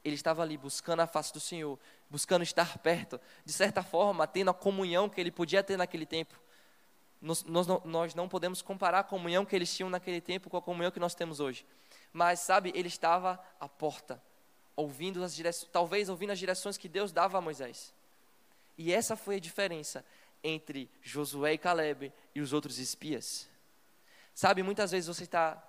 Ele 0.03 0.15
estava 0.15 0.41
ali 0.41 0.57
buscando 0.57 1.01
a 1.01 1.07
face 1.07 1.31
do 1.31 1.39
Senhor, 1.39 1.79
buscando 2.09 2.43
estar 2.43 2.77
perto, 2.79 3.19
de 3.45 3.53
certa 3.53 3.81
forma, 3.83 4.27
tendo 4.27 4.51
a 4.51 4.53
comunhão 4.53 5.07
que 5.07 5.19
ele 5.19 5.31
podia 5.31 5.63
ter 5.63 5.77
naquele 5.77 6.05
tempo. 6.05 6.39
Nós, 7.21 7.43
nós, 7.43 7.67
nós 7.85 8.15
não 8.15 8.27
podemos 8.27 8.61
comparar 8.61 8.99
a 8.99 9.03
comunhão 9.03 9.45
que 9.45 9.55
eles 9.55 9.73
tinham 9.73 9.89
naquele 9.89 10.19
tempo 10.19 10.49
com 10.49 10.57
a 10.57 10.61
comunhão 10.61 10.91
que 10.91 10.99
nós 10.99 11.15
temos 11.15 11.39
hoje. 11.39 11.65
Mas, 12.13 12.39
sabe, 12.39 12.71
ele 12.75 12.87
estava 12.87 13.43
à 13.59 13.67
porta, 13.67 14.21
ouvindo 14.75 15.23
as 15.23 15.35
direções, 15.35 15.69
talvez 15.71 16.07
ouvindo 16.07 16.29
as 16.29 16.39
direções 16.39 16.77
que 16.77 16.87
Deus 16.87 17.11
dava 17.11 17.39
a 17.39 17.41
Moisés. 17.41 17.91
E 18.77 18.93
essa 18.93 19.15
foi 19.15 19.37
a 19.37 19.39
diferença 19.39 20.05
entre 20.43 20.89
Josué 21.01 21.53
e 21.53 21.57
Caleb 21.57 22.13
e 22.35 22.41
os 22.41 22.53
outros 22.53 22.77
espias. 22.77 23.49
Sabe, 24.35 24.61
muitas 24.61 24.91
vezes 24.91 25.07
você 25.07 25.23
está 25.23 25.61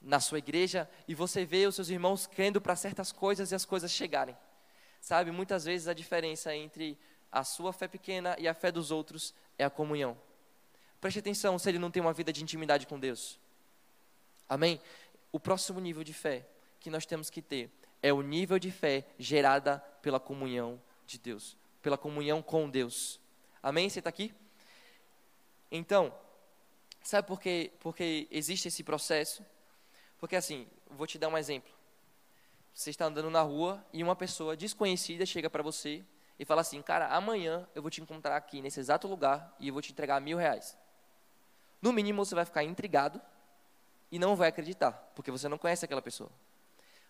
na 0.00 0.20
sua 0.20 0.38
igreja 0.38 0.88
e 1.06 1.14
você 1.14 1.44
vê 1.44 1.66
os 1.66 1.74
seus 1.74 1.88
irmãos 1.88 2.26
crendo 2.26 2.60
para 2.60 2.76
certas 2.76 3.10
coisas 3.10 3.50
e 3.50 3.54
as 3.54 3.64
coisas 3.64 3.90
chegarem. 3.90 4.36
Sabe, 5.00 5.30
muitas 5.30 5.64
vezes 5.64 5.88
a 5.88 5.94
diferença 5.94 6.54
entre 6.54 6.98
a 7.30 7.44
sua 7.44 7.72
fé 7.72 7.86
pequena 7.86 8.36
e 8.38 8.48
a 8.48 8.54
fé 8.54 8.72
dos 8.72 8.90
outros 8.90 9.34
é 9.58 9.64
a 9.64 9.70
comunhão. 9.70 10.16
Preste 11.00 11.20
atenção 11.20 11.58
se 11.58 11.68
ele 11.68 11.78
não 11.78 11.90
tem 11.90 12.00
uma 12.00 12.12
vida 12.12 12.32
de 12.32 12.42
intimidade 12.42 12.86
com 12.86 12.98
Deus. 12.98 13.38
Amém? 14.48 14.80
O 15.30 15.38
próximo 15.38 15.80
nível 15.80 16.02
de 16.02 16.12
fé 16.12 16.46
que 16.80 16.90
nós 16.90 17.04
temos 17.04 17.28
que 17.30 17.42
ter 17.42 17.70
é 18.02 18.12
o 18.12 18.22
nível 18.22 18.58
de 18.58 18.70
fé 18.70 19.04
gerada 19.18 19.78
pela 20.00 20.20
comunhão 20.20 20.80
de 21.06 21.18
Deus, 21.18 21.56
pela 21.82 21.98
comunhão 21.98 22.42
com 22.42 22.68
Deus. 22.68 23.20
Amém? 23.62 23.88
Você 23.88 23.98
está 23.98 24.08
aqui? 24.08 24.32
Então, 25.70 26.14
sabe 27.02 27.26
por 27.26 27.40
que, 27.40 27.72
porque 27.80 28.26
existe 28.30 28.68
esse 28.68 28.82
processo? 28.82 29.44
Porque 30.18 30.36
assim, 30.36 30.66
vou 30.90 31.06
te 31.06 31.18
dar 31.18 31.28
um 31.28 31.36
exemplo. 31.36 31.72
Você 32.72 32.90
está 32.90 33.06
andando 33.06 33.30
na 33.30 33.42
rua 33.42 33.84
e 33.92 34.02
uma 34.02 34.14
pessoa 34.14 34.56
desconhecida 34.56 35.26
chega 35.26 35.50
para 35.50 35.62
você 35.62 36.04
e 36.38 36.44
fala 36.44 36.60
assim, 36.60 36.80
cara, 36.80 37.08
amanhã 37.08 37.68
eu 37.74 37.82
vou 37.82 37.90
te 37.90 38.00
encontrar 38.00 38.36
aqui 38.36 38.62
nesse 38.62 38.78
exato 38.78 39.08
lugar 39.08 39.54
e 39.58 39.68
eu 39.68 39.72
vou 39.72 39.82
te 39.82 39.90
entregar 39.90 40.20
mil 40.20 40.38
reais. 40.38 40.78
No 41.82 41.92
mínimo 41.92 42.24
você 42.24 42.34
vai 42.34 42.44
ficar 42.44 42.62
intrigado 42.62 43.20
e 44.10 44.18
não 44.18 44.36
vai 44.36 44.48
acreditar, 44.48 44.92
porque 45.14 45.30
você 45.30 45.48
não 45.48 45.58
conhece 45.58 45.84
aquela 45.84 46.02
pessoa. 46.02 46.30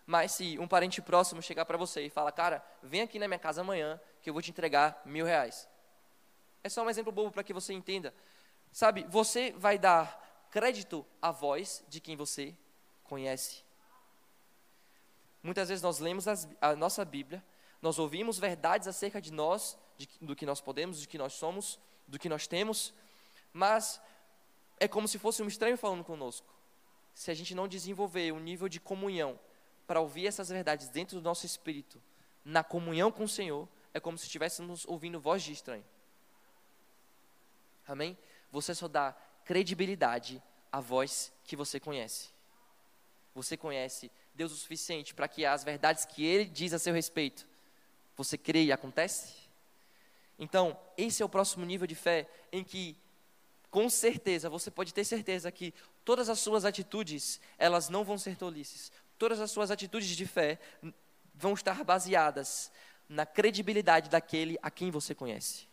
Mas 0.05 0.31
se 0.31 0.57
um 0.57 0.67
parente 0.67 1.01
próximo 1.01 1.41
chegar 1.41 1.65
para 1.65 1.77
você 1.77 2.01
e 2.05 2.09
fala, 2.09 2.31
cara, 2.31 2.65
vem 2.81 3.01
aqui 3.01 3.19
na 3.19 3.27
minha 3.27 3.39
casa 3.39 3.61
amanhã 3.61 3.99
que 4.21 4.29
eu 4.29 4.33
vou 4.33 4.41
te 4.41 4.49
entregar 4.49 5.01
mil 5.05 5.25
reais. 5.25 5.67
É 6.63 6.69
só 6.69 6.83
um 6.83 6.89
exemplo 6.89 7.11
bobo 7.11 7.31
para 7.31 7.43
que 7.43 7.53
você 7.53 7.73
entenda. 7.73 8.13
Sabe, 8.71 9.05
você 9.09 9.51
vai 9.51 9.77
dar 9.77 10.47
crédito 10.51 11.05
à 11.21 11.31
voz 11.31 11.83
de 11.87 11.99
quem 11.99 12.15
você 12.15 12.55
conhece. 13.03 13.63
Muitas 15.41 15.69
vezes 15.69 15.81
nós 15.81 15.99
lemos 15.99 16.27
as, 16.27 16.47
a 16.59 16.75
nossa 16.75 17.05
Bíblia, 17.05 17.43
nós 17.81 17.97
ouvimos 17.97 18.37
verdades 18.37 18.87
acerca 18.87 19.21
de 19.21 19.31
nós, 19.31 19.77
de, 19.97 20.09
do 20.19 20.35
que 20.35 20.45
nós 20.45 20.59
podemos, 20.59 21.01
do 21.01 21.07
que 21.07 21.17
nós 21.17 21.33
somos, 21.33 21.79
do 22.07 22.19
que 22.19 22.27
nós 22.27 22.47
temos, 22.47 22.93
mas 23.53 24.01
é 24.79 24.87
como 24.87 25.07
se 25.07 25.17
fosse 25.17 25.41
um 25.41 25.47
estranho 25.47 25.77
falando 25.77 26.03
conosco. 26.03 26.47
Se 27.13 27.31
a 27.31 27.33
gente 27.33 27.53
não 27.53 27.67
desenvolver 27.67 28.31
um 28.31 28.39
nível 28.39 28.69
de 28.69 28.79
comunhão 28.79 29.39
para 29.85 29.99
ouvir 29.99 30.27
essas 30.27 30.49
verdades 30.49 30.89
dentro 30.89 31.19
do 31.19 31.23
nosso 31.23 31.45
espírito, 31.45 32.01
na 32.45 32.63
comunhão 32.63 33.11
com 33.11 33.23
o 33.23 33.29
Senhor, 33.29 33.67
é 33.93 33.99
como 33.99 34.17
se 34.17 34.25
estivéssemos 34.25 34.85
ouvindo 34.85 35.19
voz 35.19 35.43
de 35.43 35.51
estranho. 35.51 35.83
Amém? 37.87 38.17
Você 38.51 38.73
só 38.75 38.87
dá 38.87 39.15
credibilidade 39.43 40.41
à 40.71 40.79
voz 40.79 41.31
que 41.43 41.55
você 41.55 41.79
conhece. 41.79 42.29
Você 43.33 43.57
conhece 43.57 44.11
Deus 44.33 44.51
o 44.51 44.55
suficiente 44.55 45.13
para 45.13 45.27
que 45.27 45.45
as 45.45 45.63
verdades 45.63 46.05
que 46.05 46.23
Ele 46.23 46.45
diz 46.45 46.73
a 46.73 46.79
seu 46.79 46.93
respeito, 46.93 47.47
você 48.15 48.37
crê 48.37 48.65
e 48.65 48.71
acontece? 48.71 49.33
Então, 50.37 50.79
esse 50.97 51.21
é 51.21 51.25
o 51.25 51.29
próximo 51.29 51.65
nível 51.65 51.85
de 51.85 51.95
fé 51.95 52.27
em 52.51 52.63
que, 52.63 52.95
com 53.69 53.89
certeza, 53.89 54.49
você 54.49 54.71
pode 54.71 54.93
ter 54.93 55.03
certeza 55.03 55.51
que 55.51 55.73
todas 56.03 56.29
as 56.29 56.39
suas 56.39 56.65
atitudes, 56.65 57.39
elas 57.57 57.89
não 57.89 58.03
vão 58.03 58.17
ser 58.17 58.35
tolices. 58.35 58.91
Todas 59.17 59.39
as 59.39 59.51
suas 59.51 59.69
atitudes 59.69 60.09
de 60.09 60.25
fé 60.25 60.59
vão 61.35 61.53
estar 61.53 61.83
baseadas 61.83 62.71
na 63.07 63.25
credibilidade 63.25 64.09
daquele 64.09 64.57
a 64.61 64.71
quem 64.71 64.89
você 64.89 65.13
conhece. 65.13 65.67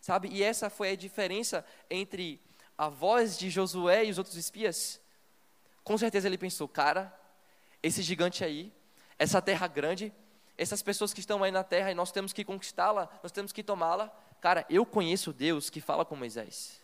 Sabe? 0.00 0.28
E 0.28 0.42
essa 0.42 0.68
foi 0.68 0.90
a 0.90 0.96
diferença 0.96 1.64
entre 1.88 2.40
a 2.76 2.88
voz 2.88 3.38
de 3.38 3.48
Josué 3.48 4.04
e 4.04 4.10
os 4.10 4.18
outros 4.18 4.36
espias. 4.36 5.00
Com 5.84 5.96
certeza 5.96 6.26
ele 6.26 6.36
pensou, 6.36 6.68
cara, 6.68 7.16
esse 7.82 8.02
gigante 8.02 8.44
aí, 8.44 8.72
essa 9.18 9.40
terra 9.40 9.66
grande, 9.66 10.12
essas 10.58 10.82
pessoas 10.82 11.14
que 11.14 11.20
estão 11.20 11.42
aí 11.42 11.50
na 11.50 11.64
terra 11.64 11.90
e 11.90 11.94
nós 11.94 12.12
temos 12.12 12.32
que 12.32 12.44
conquistá-la, 12.44 13.08
nós 13.22 13.32
temos 13.32 13.52
que 13.52 13.62
tomá-la. 13.62 14.08
Cara, 14.40 14.66
eu 14.68 14.84
conheço 14.84 15.32
Deus 15.32 15.70
que 15.70 15.80
fala 15.80 16.04
com 16.04 16.16
Moisés. 16.16 16.81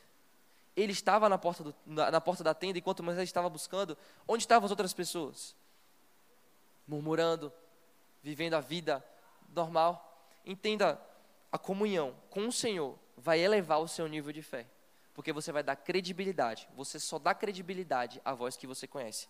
Ele 0.79 0.93
estava 0.93 1.29
na 1.29 1.37
porta, 1.37 1.65
do, 1.65 1.75
na, 1.85 2.09
na 2.09 2.21
porta 2.21 2.45
da 2.45 2.55
tenda 2.55 2.79
enquanto 2.79 3.03
Moisés 3.03 3.29
estava 3.29 3.49
buscando. 3.49 3.99
Onde 4.29 4.45
estavam 4.45 4.65
as 4.65 4.71
outras 4.71 4.93
pessoas? 4.93 5.57
Murmurando, 6.87 7.53
vivendo 8.23 8.55
a 8.55 8.61
vida 8.61 9.05
normal. 9.53 10.25
Entenda 10.47 11.01
a 11.51 11.59
comunhão 11.59 12.15
com 12.31 12.47
o 12.47 12.53
Senhor 12.53 12.97
vai 13.17 13.41
elevar 13.41 13.81
o 13.81 13.89
seu 13.89 14.07
nível 14.07 14.33
de 14.33 14.41
fé. 14.41 14.67
Porque 15.15 15.33
você 15.33 15.51
vai 15.51 15.65
dar 15.65 15.75
credibilidade. 15.75 16.69
Você 16.77 17.01
só 17.01 17.19
dá 17.19 17.35
credibilidade 17.35 18.21
à 18.25 18.33
voz 18.33 18.57
que 18.57 18.67
você 18.67 18.87
conhece. 18.87 19.29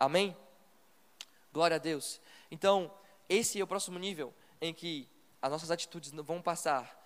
Amém? 0.00 0.34
Glória 1.52 1.74
a 1.74 1.78
Deus. 1.78 2.22
Então, 2.50 2.90
esse 3.28 3.60
é 3.60 3.62
o 3.62 3.66
próximo 3.66 3.98
nível 3.98 4.32
em 4.62 4.72
que 4.72 5.06
as 5.42 5.50
nossas 5.50 5.70
atitudes 5.70 6.10
vão 6.10 6.40
passar. 6.40 6.98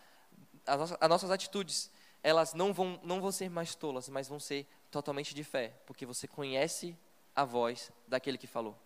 As 0.64 0.78
nossas, 0.78 0.98
as 1.00 1.08
nossas 1.08 1.30
atitudes, 1.32 1.90
elas 2.22 2.54
não 2.54 2.72
vão, 2.72 3.00
não 3.02 3.20
vão 3.20 3.30
ser 3.30 3.48
mais 3.48 3.74
tolas, 3.74 4.08
mas 4.08 4.28
vão 4.28 4.40
ser 4.40 4.66
totalmente 4.90 5.34
de 5.34 5.44
fé. 5.44 5.74
Porque 5.86 6.04
você 6.04 6.26
conhece 6.26 6.96
a 7.34 7.44
voz 7.44 7.92
daquele 8.06 8.38
que 8.38 8.46
falou. 8.46 8.76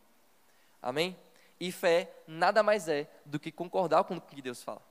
Amém? 0.81 1.17
E 1.59 1.71
fé 1.71 2.13
nada 2.27 2.63
mais 2.63 2.89
é 2.89 3.09
do 3.25 3.39
que 3.39 3.53
concordar 3.53 4.05
com 4.05 4.17
o 4.17 4.21
que 4.21 4.43
Deus 4.43 4.63
fala. 4.63 4.83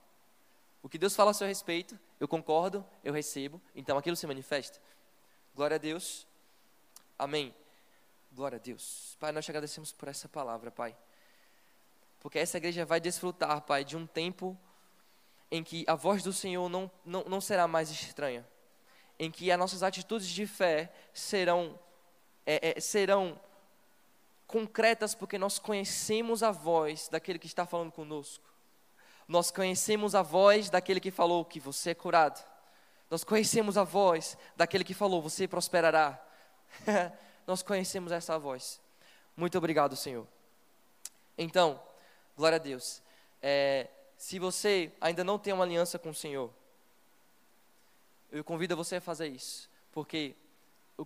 O 0.82 0.88
que 0.88 0.98
Deus 0.98 1.14
fala 1.14 1.30
a 1.30 1.34
seu 1.34 1.46
respeito, 1.46 1.98
eu 2.18 2.26
concordo, 2.26 2.84
eu 3.04 3.12
recebo, 3.12 3.60
então 3.74 3.96
aquilo 3.96 4.16
se 4.16 4.26
manifesta. 4.26 4.80
Glória 5.54 5.76
a 5.76 5.78
Deus. 5.78 6.26
Amém. 7.18 7.54
Glória 8.32 8.56
a 8.56 8.58
Deus. 8.58 9.16
Pai, 9.20 9.30
nós 9.30 9.44
te 9.44 9.50
agradecemos 9.50 9.92
por 9.92 10.08
essa 10.08 10.28
palavra, 10.28 10.70
Pai. 10.70 10.96
Porque 12.18 12.38
essa 12.38 12.56
igreja 12.56 12.84
vai 12.84 13.00
desfrutar, 13.00 13.60
Pai, 13.62 13.84
de 13.84 13.96
um 13.96 14.06
tempo 14.06 14.58
em 15.52 15.62
que 15.62 15.84
a 15.86 15.94
voz 15.94 16.22
do 16.22 16.32
Senhor 16.32 16.66
não, 16.70 16.90
não, 17.04 17.24
não 17.24 17.38
será 17.38 17.68
mais 17.68 17.90
estranha. 17.90 18.48
Em 19.18 19.30
que 19.30 19.52
as 19.52 19.58
nossas 19.58 19.82
atitudes 19.82 20.26
de 20.26 20.46
fé 20.46 20.90
serão, 21.12 21.78
é, 22.46 22.70
é, 22.70 22.80
serão 22.80 23.38
concretas, 24.46 25.14
porque 25.14 25.36
nós 25.36 25.58
conhecemos 25.58 26.42
a 26.42 26.50
voz 26.50 27.06
daquele 27.10 27.38
que 27.38 27.46
está 27.46 27.66
falando 27.66 27.92
conosco. 27.92 28.42
Nós 29.28 29.50
conhecemos 29.50 30.14
a 30.14 30.22
voz 30.22 30.70
daquele 30.70 30.98
que 30.98 31.10
falou 31.10 31.44
que 31.44 31.60
você 31.60 31.90
é 31.90 31.94
curado. 31.94 32.42
Nós 33.10 33.22
conhecemos 33.22 33.76
a 33.76 33.84
voz 33.84 34.38
daquele 34.56 34.84
que 34.84 34.94
falou: 34.94 35.20
Você 35.20 35.46
prosperará. 35.46 36.18
Nós 37.46 37.62
conhecemos 37.62 38.10
essa 38.10 38.38
voz. 38.38 38.80
Muito 39.36 39.58
obrigado, 39.58 39.96
Senhor. 39.96 40.26
Então, 41.36 41.78
glória 42.34 42.56
a 42.56 42.58
Deus. 42.58 43.02
É, 43.42 43.88
se 44.22 44.38
você 44.38 44.92
ainda 45.00 45.24
não 45.24 45.36
tem 45.36 45.52
uma 45.52 45.64
aliança 45.64 45.98
com 45.98 46.10
o 46.10 46.14
Senhor, 46.14 46.48
eu 48.30 48.44
convido 48.44 48.76
você 48.76 48.94
a 48.94 49.00
fazer 49.00 49.26
isso, 49.26 49.68
porque, 49.90 50.36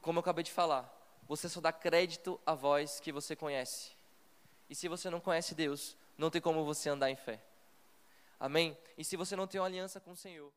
como 0.02 0.18
eu 0.18 0.20
acabei 0.20 0.44
de 0.44 0.52
falar, 0.52 0.84
você 1.26 1.48
só 1.48 1.58
dá 1.58 1.72
crédito 1.72 2.38
à 2.44 2.52
voz 2.52 3.00
que 3.00 3.10
você 3.10 3.34
conhece. 3.34 3.92
E 4.68 4.74
se 4.74 4.86
você 4.86 5.08
não 5.08 5.18
conhece 5.18 5.54
Deus, 5.54 5.96
não 6.18 6.28
tem 6.28 6.42
como 6.42 6.62
você 6.66 6.90
andar 6.90 7.10
em 7.10 7.16
fé. 7.16 7.40
Amém? 8.38 8.76
E 8.98 9.02
se 9.02 9.16
você 9.16 9.34
não 9.34 9.46
tem 9.46 9.58
uma 9.58 9.66
aliança 9.66 9.98
com 9.98 10.10
o 10.10 10.16
Senhor, 10.16 10.52